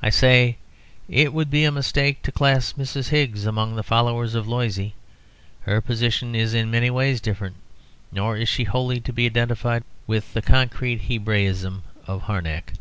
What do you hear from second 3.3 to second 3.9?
among the